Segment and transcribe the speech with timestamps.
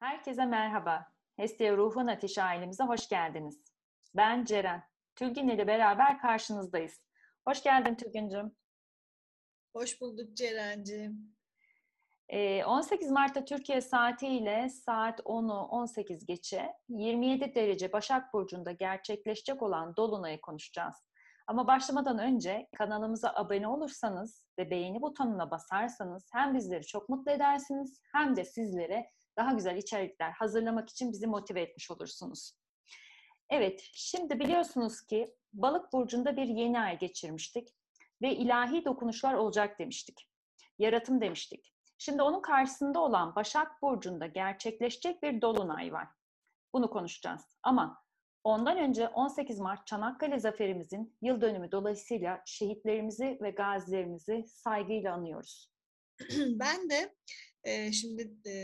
[0.00, 1.06] Herkese merhaba.
[1.36, 3.64] Hestia Ruhun Ateşi ailemize hoş geldiniz.
[4.14, 4.82] Ben Ceren.
[5.16, 7.00] Tülgün ile beraber karşınızdayız.
[7.48, 8.56] Hoş geldin Tülgüncüm.
[9.72, 11.36] Hoş bulduk Ceren'cim.
[12.66, 20.40] 18 Mart'ta Türkiye saatiyle saat 10'u 18 geçe 27 derece Başak Burcu'nda gerçekleşecek olan Dolunay'ı
[20.40, 20.94] konuşacağız.
[21.46, 28.00] Ama başlamadan önce kanalımıza abone olursanız ve beğeni butonuna basarsanız hem bizleri çok mutlu edersiniz
[28.12, 32.52] hem de sizlere daha güzel içerikler hazırlamak için bizi motive etmiş olursunuz.
[33.50, 37.68] Evet, şimdi biliyorsunuz ki Balık burcunda bir yeni ay geçirmiştik
[38.22, 40.28] ve ilahi dokunuşlar olacak demiştik.
[40.78, 41.74] Yaratım demiştik.
[41.98, 46.08] Şimdi onun karşısında olan Başak burcunda gerçekleşecek bir dolunay var.
[46.72, 47.58] Bunu konuşacağız.
[47.62, 48.04] Ama
[48.44, 55.77] ondan önce 18 Mart Çanakkale zaferimizin yıl dönümü dolayısıyla şehitlerimizi ve gazilerimizi saygıyla anıyoruz.
[56.38, 57.14] Ben de
[57.64, 58.54] e, şimdi e,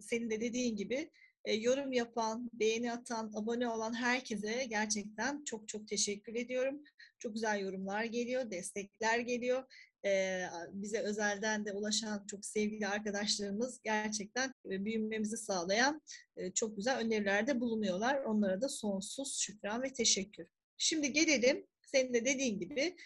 [0.00, 1.10] senin de dediğin gibi
[1.44, 6.82] e, yorum yapan, beğeni atan, abone olan herkese gerçekten çok çok teşekkür ediyorum.
[7.18, 9.64] Çok güzel yorumlar geliyor, destekler geliyor.
[10.04, 16.02] E, bize özelden de ulaşan çok sevgili arkadaşlarımız gerçekten e, büyümemizi sağlayan
[16.36, 18.22] e, çok güzel önerilerde bulunuyorlar.
[18.22, 20.46] Onlara da sonsuz şükran ve teşekkür.
[20.76, 22.96] Şimdi gelelim senin de dediğin gibi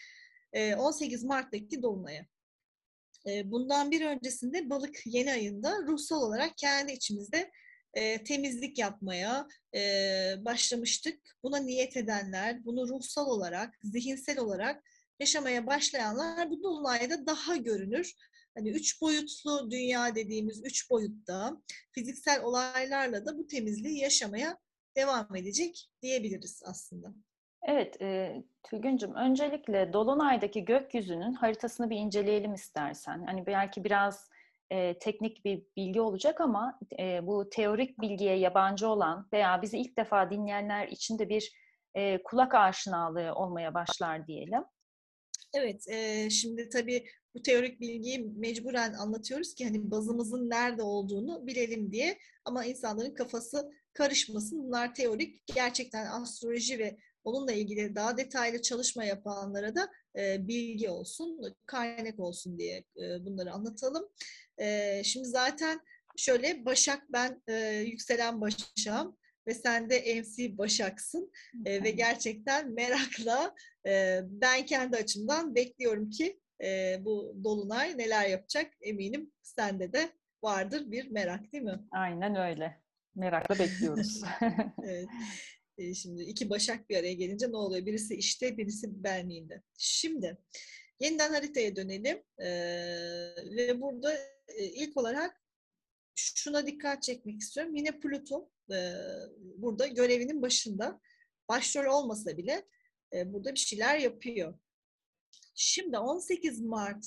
[0.77, 2.25] 18 Mart'taki Dolunay'a.
[3.25, 7.51] Bundan bir öncesinde balık yeni ayında ruhsal olarak kendi içimizde
[8.25, 9.47] temizlik yapmaya
[10.45, 11.19] başlamıştık.
[11.43, 14.83] Buna niyet edenler, bunu ruhsal olarak, zihinsel olarak
[15.19, 18.13] yaşamaya başlayanlar bu dolunayda daha görünür.
[18.55, 24.57] Hani üç boyutlu dünya dediğimiz üç boyutta fiziksel olaylarla da bu temizliği yaşamaya
[24.97, 27.13] devam edecek diyebiliriz aslında.
[27.63, 33.25] Evet, e, Tülgüncüm, öncelikle Dolunay'daki gökyüzünün haritasını bir inceleyelim istersen.
[33.25, 34.29] Hani belki biraz
[34.69, 39.97] e, teknik bir bilgi olacak ama e, bu teorik bilgiye yabancı olan veya bizi ilk
[39.97, 41.53] defa dinleyenler için de bir
[41.95, 44.63] e, kulak aşinalığı olmaya başlar diyelim.
[45.53, 47.05] Evet, e, şimdi tabii
[47.35, 52.17] bu teorik bilgiyi mecburen anlatıyoruz ki hani bazımızın nerede olduğunu bilelim diye.
[52.45, 54.63] Ama insanların kafası karışmasın.
[54.63, 55.41] Bunlar teorik.
[55.55, 62.57] Gerçekten astroloji ve onunla ilgili daha detaylı çalışma yapanlara da e, bilgi olsun, kaynak olsun
[62.59, 64.09] diye e, bunları anlatalım.
[64.57, 65.81] E, şimdi zaten
[66.17, 67.53] şöyle Başak ben e,
[67.87, 69.17] yükselen Başak'ım
[69.47, 71.31] ve sen de MC Başak'sın
[71.65, 73.55] e, ve gerçekten merakla
[73.87, 80.09] e, ben kendi açımdan bekliyorum ki e, bu Dolunay neler yapacak eminim sende de
[80.43, 81.79] vardır bir merak değil mi?
[81.91, 82.81] Aynen öyle.
[83.15, 84.21] Merakla bekliyoruz.
[84.83, 85.07] evet.
[85.77, 87.85] E, şimdi iki Başak bir araya gelince ne oluyor?
[87.85, 89.61] Birisi işte, birisi benliğinde.
[89.77, 90.37] Şimdi
[90.99, 92.49] yeniden haritaya dönelim e,
[93.57, 94.13] ve burada
[94.47, 95.41] e, ilk olarak
[96.15, 97.75] şuna dikkat çekmek istiyorum.
[97.75, 98.93] Yine Plüton e,
[99.57, 101.01] burada görevinin başında.
[101.49, 102.65] Başrol olmasa bile
[103.13, 104.59] e, burada bir şeyler yapıyor.
[105.55, 107.05] Şimdi 18 Mart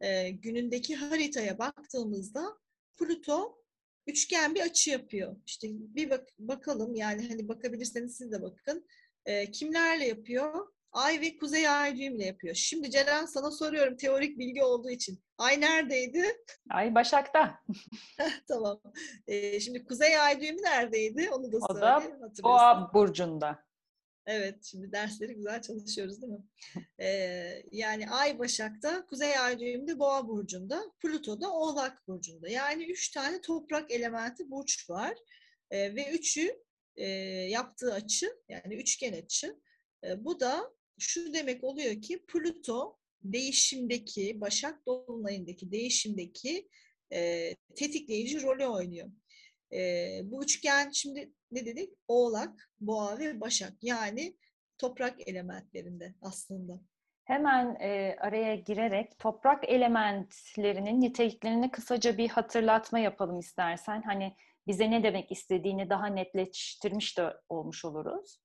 [0.00, 2.58] e, günündeki haritaya baktığımızda
[2.98, 3.61] Plüto
[4.06, 5.36] üçgen bir açı yapıyor.
[5.46, 8.86] İşte bir bak bakalım yani hani bakabilirseniz siz de bakın.
[9.26, 10.66] E, kimlerle yapıyor?
[10.92, 12.54] Ay ve kuzey ay düğümle yapıyor.
[12.54, 15.20] Şimdi Ceren sana soruyorum teorik bilgi olduğu için.
[15.38, 16.24] Ay neredeydi?
[16.70, 17.58] Ay Başak'ta.
[18.48, 18.80] tamam.
[19.26, 21.30] Ee, şimdi kuzey ay düğümü neredeydi?
[21.30, 22.16] Onu da söyleyeyim.
[22.22, 23.64] O da Boğa burcunda.
[24.26, 26.44] Evet, şimdi dersleri güzel çalışıyoruz değil mi?
[27.00, 32.48] Ee, yani Ay Başak'ta, Kuzey Ay düğümünde Boğa burcunda, Plüto da Oğlak burcunda.
[32.48, 35.14] Yani üç tane toprak elementi burç var
[35.70, 36.62] ee, ve üçü
[36.96, 37.06] e,
[37.48, 39.60] yaptığı açı, yani üçgen açı.
[40.04, 46.68] E, bu da şu demek oluyor ki Plüto değişimdeki, Başak Dolunay'ındaki değişimdeki
[47.12, 49.10] e, tetikleyici rolü oynuyor.
[49.72, 51.92] E, bu üçgen şimdi ne dedik?
[52.08, 53.72] Oğlak, Boğa ve Başak.
[53.82, 54.36] Yani
[54.78, 56.80] toprak elementlerinde aslında.
[57.24, 64.02] Hemen e, araya girerek toprak elementlerinin niteliklerini kısaca bir hatırlatma yapalım istersen.
[64.02, 68.40] Hani bize ne demek istediğini daha netleştirmiş de olmuş oluruz.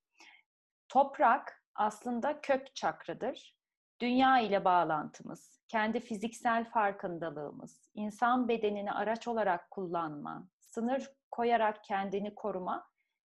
[0.88, 3.58] Toprak aslında kök çakradır.
[4.00, 12.86] Dünya ile bağlantımız, kendi fiziksel farkındalığımız, insan bedenini araç olarak kullanma, sınır koyarak kendini koruma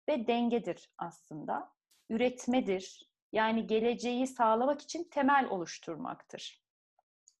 [0.09, 1.69] ve dengedir aslında.
[2.09, 3.09] Üretmedir.
[3.31, 6.63] Yani geleceği sağlamak için temel oluşturmaktır.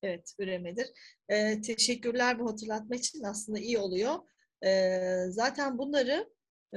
[0.03, 0.87] Evet, üremedir.
[1.29, 3.23] Ee, teşekkürler bu hatırlatma için.
[3.23, 4.15] Aslında iyi oluyor.
[4.65, 6.29] Ee, zaten bunları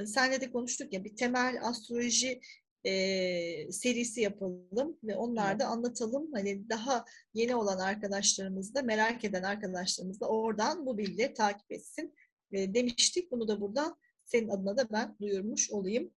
[0.05, 2.41] senle de konuştuk ya bir temel astroloji
[2.83, 6.33] e, serisi yapalım ve onlarda anlatalım.
[6.33, 12.13] Hani daha yeni olan arkadaşlarımız da merak eden arkadaşlarımız da oradan bu bilgileri takip etsin.
[12.51, 13.31] E, demiştik.
[13.31, 16.13] Bunu da buradan senin adına da ben duyurmuş olayım.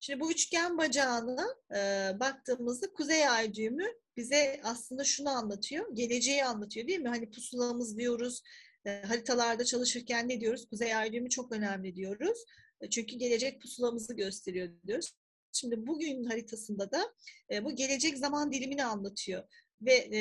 [0.00, 1.46] Şimdi bu üçgen bacağına
[1.76, 1.80] e,
[2.20, 3.86] baktığımızda kuzey ay düğümü
[4.16, 5.94] bize aslında şunu anlatıyor.
[5.94, 7.08] Geleceği anlatıyor değil mi?
[7.08, 8.42] Hani pusulamız diyoruz.
[8.84, 10.68] E, haritalarda çalışırken ne diyoruz?
[10.70, 12.44] Kuzey ay düğümü çok önemli diyoruz.
[12.80, 15.12] E, çünkü gelecek pusulamızı gösteriyor diyoruz.
[15.52, 17.14] Şimdi bugün haritasında da
[17.50, 19.42] e, bu gelecek zaman dilimini anlatıyor.
[19.82, 20.20] Ve e,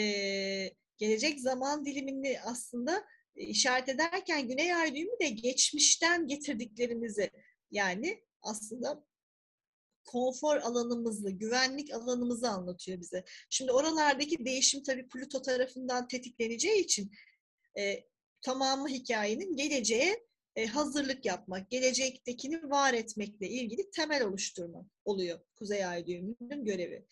[0.97, 3.06] gelecek zaman dilimini aslında
[3.36, 7.31] e, işaret ederken Güney Ay düğümü de geçmişten getirdiklerimizi
[7.71, 9.06] yani aslında
[10.06, 13.24] konfor alanımızı, güvenlik alanımızı anlatıyor bize.
[13.50, 17.12] Şimdi oralardaki değişim tabii Plüto tarafından tetikleneceği için
[17.77, 18.03] e,
[18.42, 20.25] tamamı hikayenin geleceğe
[20.56, 27.06] e, hazırlık yapmak, gelecektekini var etmekle ilgili temel oluşturmak oluyor Kuzey Ay düğümünün görevi.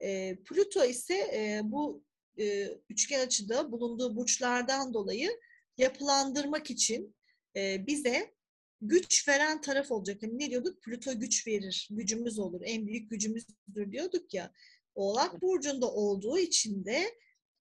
[0.00, 2.04] E, Plüto ise e, bu
[2.38, 5.30] e, üçgen açıda bulunduğu burçlardan dolayı
[5.78, 7.16] yapılandırmak için
[7.56, 8.34] e, bize
[8.80, 10.22] güç veren taraf olacak.
[10.22, 10.82] Yani ne diyorduk?
[10.82, 14.52] Plüto güç verir, gücümüz olur, en büyük gücümüzdür diyorduk ya.
[14.94, 17.14] Oğlak Burcu'nda olduğu için de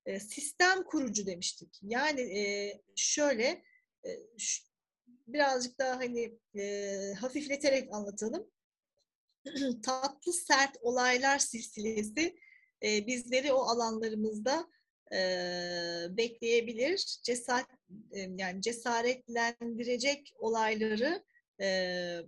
[0.05, 1.79] e, sistem kurucu demiştik.
[1.81, 3.63] Yani e, şöyle
[4.05, 4.63] e, ş-
[5.27, 8.51] birazcık daha hani e, hafifleterek anlatalım.
[9.83, 12.35] Tatlı sert olaylar silsilesi
[12.83, 14.67] e, bizleri o alanlarımızda
[15.13, 15.17] e,
[16.09, 17.19] bekleyebilir.
[17.23, 17.67] Cesaret
[18.11, 21.23] e, yani cesaretlendirecek olayları
[21.61, 22.19] e,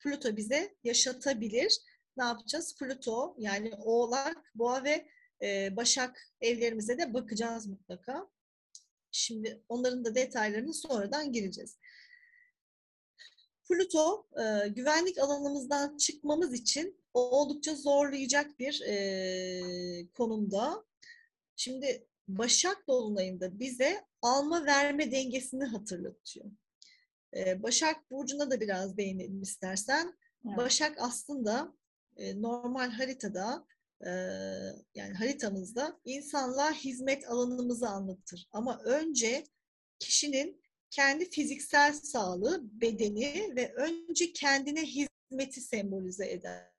[0.00, 1.78] Plüto bize yaşatabilir.
[2.16, 2.76] Ne yapacağız?
[2.78, 5.08] Plüto yani Oğlak, Boğa ve
[5.42, 8.28] e, Başak evlerimize de bakacağız mutlaka.
[9.12, 11.76] Şimdi onların da detaylarını sonradan gireceğiz.
[13.68, 20.84] Plüto e, güvenlik alanımızdan çıkmamız için oldukça zorlayacak bir e, konumda.
[21.56, 26.46] Şimdi Başak Dolunay'ında bize alma verme dengesini hatırlatıyor.
[27.36, 30.14] E, Başak Burcu'na da biraz değinelim istersen.
[30.46, 30.56] Evet.
[30.56, 31.74] Başak aslında
[32.16, 33.66] e, normal haritada
[34.06, 34.10] e,
[34.94, 38.48] yani haritamızda insanlığa hizmet alanımızı anlatır.
[38.52, 39.44] Ama önce
[39.98, 46.71] kişinin kendi fiziksel sağlığı, bedeni ve önce kendine hizmeti sembolize eder.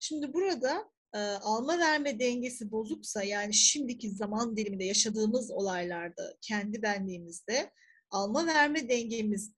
[0.00, 7.70] Şimdi burada e, alma verme dengesi bozuksa yani şimdiki zaman diliminde yaşadığımız olaylarda kendi benliğimizde
[8.10, 9.54] alma verme dengemiz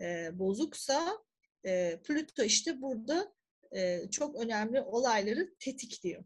[0.00, 1.18] e, bozuksa
[1.66, 3.32] e, Plüto işte burada
[3.72, 6.24] e, çok önemli olayları tetikliyor.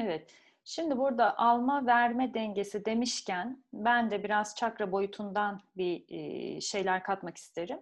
[0.00, 0.30] Evet.
[0.64, 7.36] Şimdi burada alma verme dengesi demişken ben de biraz çakra boyutundan bir e, şeyler katmak
[7.36, 7.78] isterim.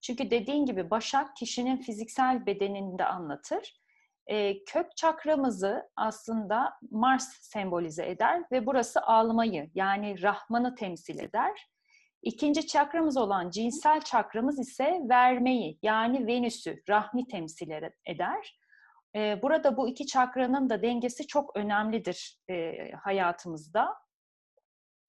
[0.00, 3.79] Çünkü dediğin gibi Başak kişinin fiziksel bedenini de anlatır.
[4.30, 11.70] E, kök çakramızı aslında Mars sembolize eder ve burası almayı yani Rahman'ı temsil eder.
[12.22, 17.70] İkinci çakramız olan cinsel çakramız ise vermeyi yani Venüs'ü, Rahmi temsil
[18.06, 18.58] eder.
[19.14, 23.94] E, burada bu iki çakranın da dengesi çok önemlidir e, hayatımızda.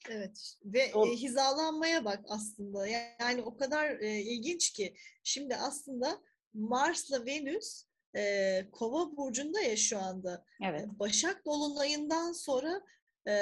[0.09, 2.87] Evet ve e, hizalanmaya bak aslında.
[3.19, 4.95] Yani o kadar e, ilginç ki.
[5.23, 6.21] Şimdi aslında
[6.53, 10.45] Mars'la Venüs e, Kova burcunda ya şu anda.
[10.63, 10.87] Evet.
[10.99, 12.81] Başak dolunayından sonra
[13.27, 13.33] e,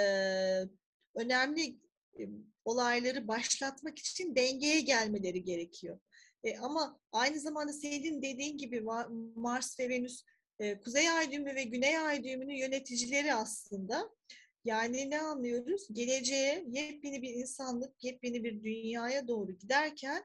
[1.16, 1.80] önemli
[2.20, 2.24] e,
[2.66, 6.00] olayları başlatmak için dengeye gelmeleri gerekiyor.
[6.44, 8.82] E, ama aynı zamanda senin dediğin gibi
[9.36, 10.24] Mars ve Venüs
[10.60, 14.10] e, Kuzey Ay düğümü ve Güney Ay düğümünün yöneticileri aslında.
[14.66, 15.88] Yani ne anlıyoruz?
[15.92, 20.24] Geleceğe yepyeni bir insanlık, yepyeni bir dünyaya doğru giderken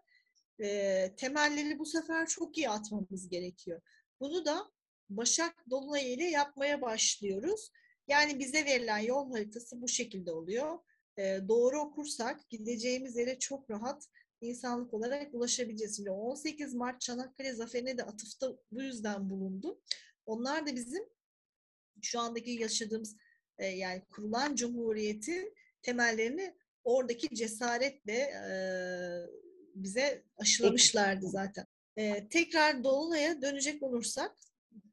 [0.63, 3.81] e, temelleri bu sefer çok iyi atmamız gerekiyor.
[4.21, 4.71] Bunu da
[5.11, 7.71] Başak Dolunay ile yapmaya başlıyoruz.
[8.09, 10.79] Yani bize verilen yol haritası bu şekilde oluyor.
[11.19, 14.09] E, doğru okursak gideceğimiz yere çok rahat
[14.41, 15.97] insanlık olarak ulaşabileceğiz.
[15.97, 19.81] Şimdi 18 Mart Çanakkale Zaferi'ne de atıfta bu yüzden bulundu.
[20.27, 21.05] Onlar da bizim
[22.03, 23.17] şu andaki yaşadığımız
[23.59, 26.55] e, yani kurulan cumhuriyetin temellerini
[26.85, 28.53] oradaki cesaretle e,
[29.75, 31.67] bize aşılamışlardı zaten.
[31.97, 34.37] E, tekrar Dolunay'a dönecek olursak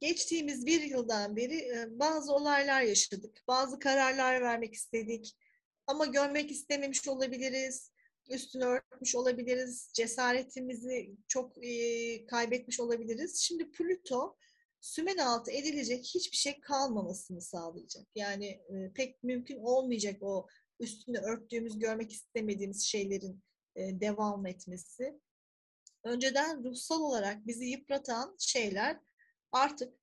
[0.01, 3.43] geçtiğimiz bir yıldan beri e, bazı olaylar yaşadık.
[3.47, 5.35] Bazı kararlar vermek istedik.
[5.87, 7.91] Ama görmek istememiş olabiliriz.
[8.29, 9.91] Üstünü örtmüş olabiliriz.
[9.93, 13.39] Cesaretimizi çok e, kaybetmiş olabiliriz.
[13.39, 14.37] Şimdi Plüto
[14.81, 18.07] sümen altı edilecek hiçbir şey kalmamasını sağlayacak.
[18.15, 20.47] Yani e, pek mümkün olmayacak o
[20.79, 23.43] üstünü örttüğümüz, görmek istemediğimiz şeylerin
[23.75, 25.19] e, devam etmesi.
[26.03, 28.99] Önceden ruhsal olarak bizi yıpratan şeyler
[29.51, 29.93] artık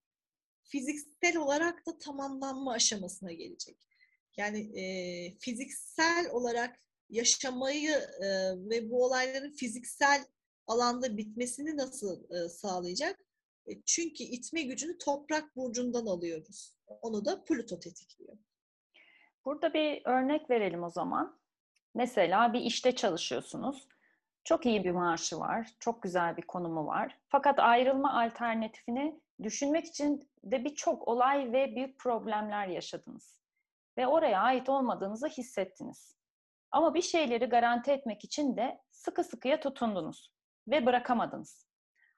[0.63, 3.77] fiziksel olarak da tamamlanma aşamasına gelecek.
[4.37, 4.85] Yani e,
[5.39, 7.91] fiziksel olarak yaşamayı
[8.21, 8.27] e,
[8.71, 10.25] ve bu olayların fiziksel
[10.67, 13.21] alanda bitmesini nasıl e, sağlayacak?
[13.67, 16.75] E, çünkü itme gücünü toprak burcundan alıyoruz.
[16.87, 18.39] Onu da Plüto tetikliyor.
[19.45, 21.41] Burada bir örnek verelim o zaman.
[21.95, 23.89] Mesela bir işte çalışıyorsunuz.
[24.49, 27.19] Çok iyi bir maaşı var, çok güzel bir konumu var.
[27.29, 33.41] Fakat ayrılma alternatifini düşünmek için de birçok olay ve büyük problemler yaşadınız.
[33.99, 36.17] Ve oraya ait olmadığınızı hissettiniz.
[36.71, 40.33] Ama bir şeyleri garanti etmek için de sıkı sıkıya tutundunuz
[40.69, 41.67] ve bırakamadınız.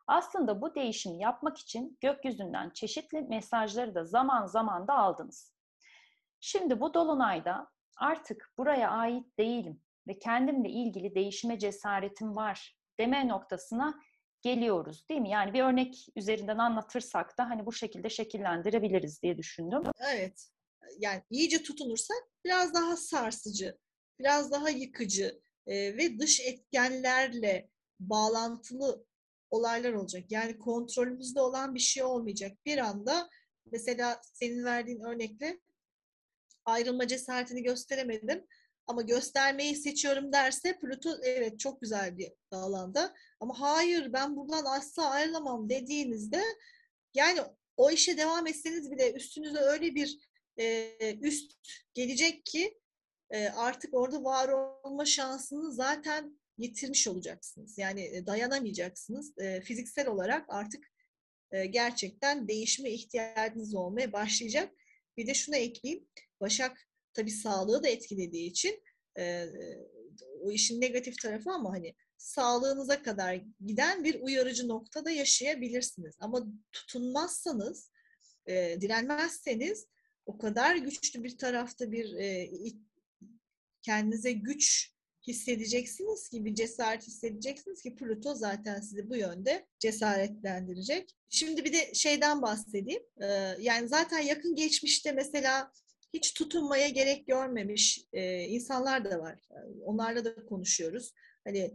[0.06, 5.54] Aslında bu değişimi yapmak için gökyüzünden çeşitli mesajları da zaman zaman da aldınız.
[6.40, 14.00] Şimdi bu dolunayda artık buraya ait değilim ve kendimle ilgili değişime cesaretim var deme noktasına
[14.42, 15.30] geliyoruz değil mi?
[15.30, 19.82] Yani bir örnek üzerinden anlatırsak da hani bu şekilde şekillendirebiliriz diye düşündüm.
[20.14, 20.48] Evet.
[20.98, 23.78] Yani iyice tutunursak biraz daha sarsıcı,
[24.20, 27.68] biraz daha yıkıcı e, ve dış etkenlerle
[28.00, 29.04] bağlantılı
[29.50, 30.24] olaylar olacak.
[30.30, 32.58] Yani kontrolümüzde olan bir şey olmayacak.
[32.66, 33.30] Bir anda
[33.72, 35.60] mesela senin verdiğin örnekle
[36.64, 38.46] ayrılma cesaretini gösteremedim
[38.90, 43.14] ama göstermeyi seçiyorum derse Plüto evet çok güzel bir alanda.
[43.40, 46.42] Ama hayır ben buradan asla ayrılamam dediğinizde
[47.14, 47.40] yani
[47.76, 50.18] o işe devam etseniz bile üstünüze öyle bir
[50.58, 51.52] e, üst
[51.94, 52.78] gelecek ki
[53.30, 57.78] e, artık orada var olma şansını zaten yitirmiş olacaksınız.
[57.78, 59.38] Yani e, dayanamayacaksınız.
[59.38, 60.90] E, fiziksel olarak artık
[61.52, 64.72] e, gerçekten değişime ihtiyacınız olmaya başlayacak.
[65.16, 66.08] Bir de şunu ekleyeyim.
[66.40, 66.89] Başak
[67.20, 68.82] tabii sağlığı da etkilediği için
[69.18, 69.46] e,
[70.40, 76.14] o işin negatif tarafı ama hani sağlığınıza kadar giden bir uyarıcı noktada yaşayabilirsiniz.
[76.20, 77.90] Ama tutunmazsanız,
[78.46, 79.86] e, direnmezseniz
[80.26, 82.50] o kadar güçlü bir tarafta bir e,
[83.82, 84.94] kendinize güç
[85.26, 91.16] hissedeceksiniz ki bir cesaret hissedeceksiniz ki Pluto zaten sizi bu yönde cesaretlendirecek.
[91.28, 93.02] Şimdi bir de şeyden bahsedeyim.
[93.22, 93.26] Ee,
[93.60, 95.72] yani zaten yakın geçmişte mesela
[96.14, 99.48] hiç tutunmaya gerek görmemiş e, insanlar da var.
[99.84, 101.14] Onlarla da konuşuyoruz.
[101.44, 101.74] Hani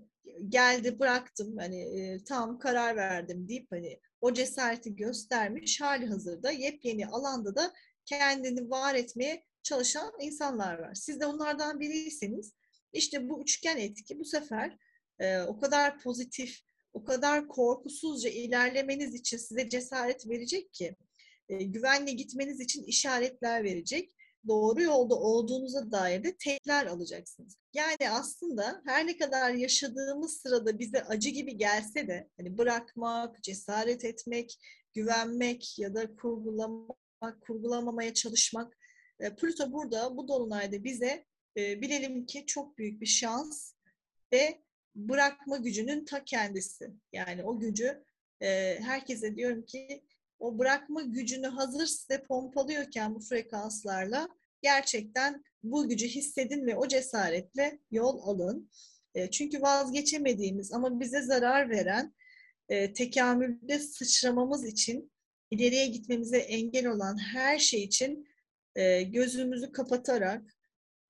[0.49, 7.07] geldi bıraktım hani e, tam karar verdim deyip hani o cesareti göstermiş hali hazırda yepyeni
[7.07, 7.73] alanda da
[8.05, 10.93] kendini var etmeye çalışan insanlar var.
[10.93, 12.53] Siz de onlardan biriyseniz
[12.93, 14.77] işte bu üçgen etki bu sefer
[15.19, 16.59] e, o kadar pozitif,
[16.93, 20.95] o kadar korkusuzca ilerlemeniz için size cesaret verecek ki
[21.49, 24.14] e, güvenle gitmeniz için işaretler verecek.
[24.47, 27.57] Doğru yolda olduğunuza dair de tekrar alacaksınız.
[27.73, 34.05] Yani aslında her ne kadar yaşadığımız sırada bize acı gibi gelse de hani bırakmak, cesaret
[34.05, 34.59] etmek,
[34.93, 38.77] güvenmek ya da kurgulamak, kurgulamamaya çalışmak
[39.19, 41.25] e, Plüto burada bu dolunayda bize
[41.57, 43.73] e, bilelim ki çok büyük bir şans
[44.33, 44.61] ve
[44.95, 46.91] bırakma gücünün ta kendisi.
[47.13, 48.03] Yani o gücü
[48.41, 50.03] e, herkese diyorum ki
[50.39, 54.29] o bırakma gücünü hazır size pompalıyorken bu frekanslarla
[54.61, 58.69] gerçekten bu gücü hissedin ve o cesaretle yol alın.
[59.15, 62.13] E, çünkü vazgeçemediğimiz ama bize zarar veren
[62.69, 65.11] e, tekamülde sıçramamız için
[65.51, 68.27] ileriye gitmemize engel olan her şey için
[68.75, 70.55] e, gözümüzü kapatarak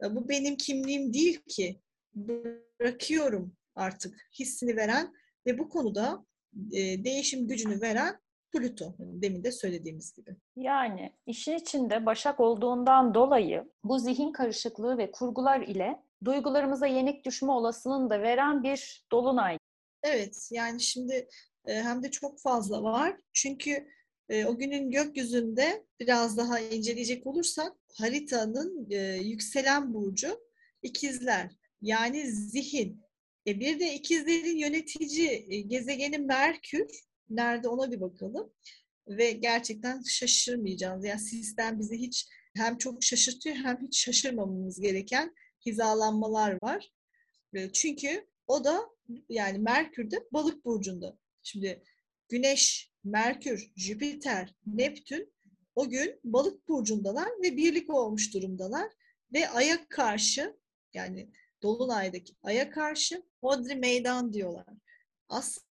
[0.10, 1.82] bu benim kimliğim değil ki
[2.15, 5.13] bırakıyorum artık hissini veren
[5.46, 6.25] ve bu konuda
[6.74, 8.20] e, değişim gücünü veren
[8.55, 8.95] Plüto.
[9.00, 10.35] Demin de söylediğimiz gibi.
[10.55, 17.51] Yani işin içinde Başak olduğundan dolayı bu zihin karışıklığı ve kurgular ile duygularımıza yenik düşme
[17.51, 19.57] olasılığını da veren bir dolunay.
[20.03, 21.27] Evet yani şimdi
[21.65, 23.17] e, hem de çok fazla var.
[23.33, 23.88] Çünkü
[24.29, 30.39] e, o günün gökyüzünde biraz daha inceleyecek olursak haritanın e, yükselen burcu
[30.81, 31.51] ikizler.
[31.81, 33.01] Yani zihin.
[33.47, 36.88] E, bir de ikizlerin yönetici gezegeni Merkür.
[37.29, 38.53] Nerede ona bir bakalım.
[39.08, 41.05] Ve gerçekten şaşırmayacağız.
[41.05, 46.91] Yani sistem bizi hiç hem çok şaşırtıyor hem hiç şaşırmamamız gereken hizalanmalar var.
[47.74, 48.89] Çünkü o da
[49.29, 51.17] yani Merkür'de balık burcunda.
[51.44, 51.84] Şimdi
[52.29, 55.34] Güneş Merkür, Jüpiter, Neptün
[55.75, 58.91] o gün balık burcundalar ve birlik olmuş durumdalar.
[59.34, 60.58] Ve aya karşı
[60.94, 61.29] yani
[61.63, 64.65] Dolunay'daki aya karşı Hodri meydan diyorlar.
[65.29, 65.64] Aslında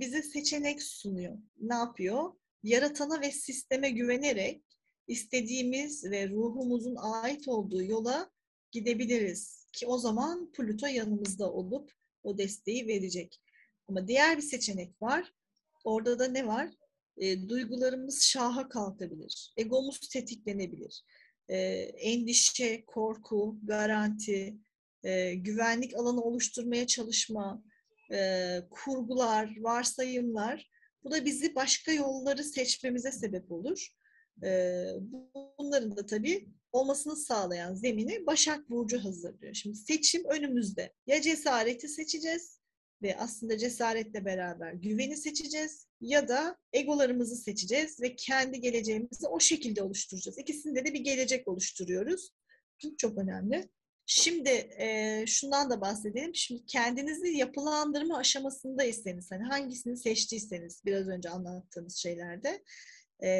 [0.00, 1.38] bize seçenek sunuyor.
[1.60, 2.32] Ne yapıyor?
[2.62, 4.62] Yaratana ve sisteme güvenerek
[5.08, 8.30] istediğimiz ve ruhumuzun ait olduğu yola
[8.70, 9.66] gidebiliriz.
[9.72, 13.40] Ki o zaman Plüto yanımızda olup o desteği verecek.
[13.88, 15.32] Ama diğer bir seçenek var.
[15.84, 16.70] Orada da ne var?
[17.16, 19.52] E, duygularımız şaha kalkabilir.
[19.56, 21.02] Egomuz tetiklenebilir.
[21.48, 24.56] E, endişe, korku, garanti,
[25.02, 27.62] e, güvenlik alanı oluşturmaya çalışma,
[28.12, 30.70] e, kurgular, varsayımlar.
[31.04, 33.88] Bu da bizi başka yolları seçmemize sebep olur.
[34.44, 34.84] E,
[35.58, 39.54] bunların da tabii olmasını sağlayan zemini Başak Burcu hazırlıyor.
[39.54, 40.92] Şimdi seçim önümüzde.
[41.06, 42.58] Ya cesareti seçeceğiz
[43.02, 49.82] ve aslında cesaretle beraber güveni seçeceğiz ya da egolarımızı seçeceğiz ve kendi geleceğimizi o şekilde
[49.82, 50.38] oluşturacağız.
[50.38, 52.30] İkisinde de bir gelecek oluşturuyoruz.
[52.84, 53.68] Bu çok önemli.
[54.10, 56.34] Şimdi e, şundan da bahsedelim.
[56.34, 62.62] Şimdi kendinizi yapılandırma aşamasındaysanız, hani hangisini seçtiyseniz biraz önce anlattığımız şeylerde
[63.24, 63.30] e,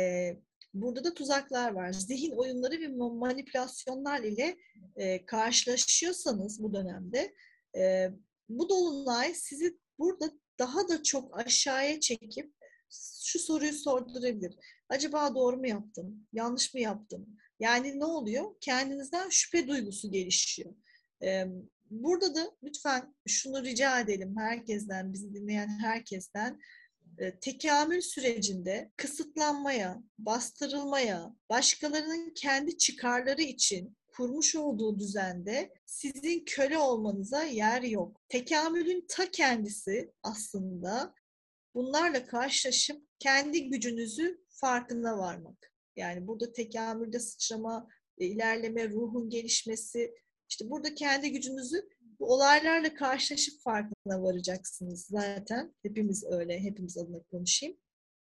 [0.74, 1.92] burada da tuzaklar var.
[1.92, 4.56] Zihin oyunları ve manipülasyonlar ile
[4.96, 7.34] e, karşılaşıyorsanız bu dönemde
[7.76, 8.10] e,
[8.48, 12.52] bu dolunay sizi burada daha da çok aşağıya çekip
[13.24, 14.56] şu soruyu sordurabilir.
[14.88, 16.26] Acaba doğru mu yaptım?
[16.32, 17.38] Yanlış mı yaptım?
[17.60, 18.54] Yani ne oluyor?
[18.60, 20.74] Kendinizden şüphe duygusu gelişiyor.
[21.22, 21.44] Ee,
[21.90, 26.60] burada da lütfen şunu rica edelim herkesten, bizi dinleyen herkesten
[27.40, 37.82] tekamül sürecinde kısıtlanmaya, bastırılmaya, başkalarının kendi çıkarları için kurmuş olduğu düzende sizin köle olmanıza yer
[37.82, 38.20] yok.
[38.28, 41.14] Tekamülün ta kendisi aslında
[41.74, 45.72] bunlarla karşılaşıp kendi gücünüzü farkına varmak.
[45.98, 47.88] Yani burada tekamülde sıçrama,
[48.18, 50.14] e, ilerleme, ruhun gelişmesi,
[50.48, 51.88] işte burada kendi gücünüzü
[52.20, 55.74] bu olaylarla karşılaşıp farkına varacaksınız zaten.
[55.82, 57.76] Hepimiz öyle, hepimiz adına konuşayım.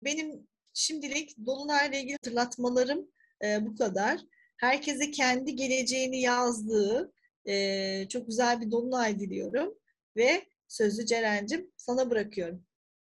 [0.04, 3.10] Benim şimdilik Dolunay'la ilgili hatırlatmalarım
[3.44, 4.20] e, bu kadar.
[4.56, 7.12] Herkese kendi geleceğini yazdığı
[7.46, 9.74] e, çok güzel bir Dolunay diliyorum.
[10.16, 12.64] Ve sözü Ceren'cim sana bırakıyorum.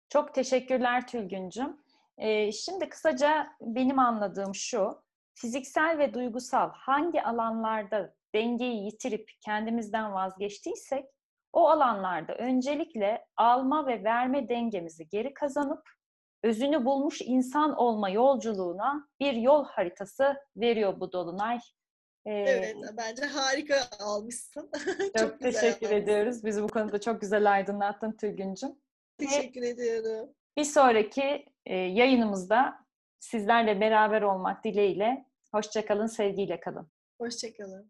[0.09, 1.77] Çok teşekkürler Tülgüncüm.
[2.21, 5.03] Ee, şimdi kısaca benim anladığım şu,
[5.35, 11.05] fiziksel ve duygusal hangi alanlarda dengeyi yitirip kendimizden vazgeçtiysek,
[11.53, 15.83] o alanlarda öncelikle alma ve verme dengemizi geri kazanıp
[16.43, 21.59] özünü bulmuş insan olma yolculuğuna bir yol haritası veriyor bu dolunay.
[22.27, 24.71] Ee, evet, bence harika almışsın.
[24.99, 25.95] çok, çok teşekkür almışsın.
[25.95, 26.45] ediyoruz.
[26.45, 28.71] Bizi bu konuda çok güzel aydınlattın Tülgüncüm.
[29.19, 30.31] Teşekkür Ve ediyorum.
[30.57, 31.45] Bir sonraki
[31.77, 32.85] yayınımızda
[33.19, 35.25] sizlerle beraber olmak dileğiyle.
[35.53, 36.91] Hoşçakalın, sevgiyle kalın.
[37.21, 37.89] Hoşçakalın.